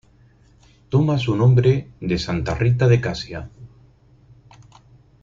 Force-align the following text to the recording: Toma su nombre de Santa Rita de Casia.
Toma 0.89 1.19
su 1.19 1.35
nombre 1.35 1.89
de 1.99 2.17
Santa 2.17 2.55
Rita 2.55 2.87
de 2.87 2.99
Casia. 2.99 3.51